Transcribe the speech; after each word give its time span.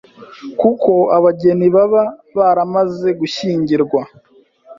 kuko 0.59 0.91
abageni 1.17 1.67
baba 1.75 2.03
baramaze 2.37 3.09
gushyingirwa 3.19 4.01